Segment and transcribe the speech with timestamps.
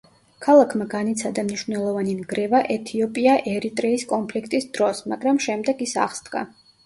[0.43, 6.43] ქალაქმა განიცადა მნიშვნელოვანი ნგრევა ეთიოპია-ერიტრეის კონფლიქტის დროს, მაგრამ შემდეგ ის აღსდგა.